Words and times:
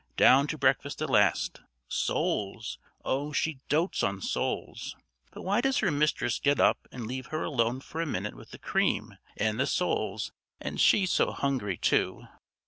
Down 0.17 0.47
to 0.47 0.57
breakfast 0.57 0.99
at 1.03 1.11
last. 1.11 1.61
Soles. 1.87 2.79
Oh! 3.05 3.31
she 3.31 3.59
doats 3.69 4.01
on 4.01 4.19
soles. 4.19 4.95
But 5.29 5.43
why 5.43 5.61
does 5.61 5.77
her 5.77 5.91
mistress 5.91 6.39
get 6.39 6.59
up 6.59 6.87
and 6.91 7.05
leave 7.05 7.27
her 7.27 7.43
alone 7.43 7.81
for 7.81 8.01
a 8.01 8.07
minute 8.07 8.35
with 8.35 8.49
the 8.49 8.57
cream 8.57 9.19
and 9.37 9.59
the 9.59 9.67
soles, 9.67 10.31
and 10.59 10.81
she 10.81 11.05
so 11.05 11.29
hungry 11.31 11.77
too. 11.77 12.23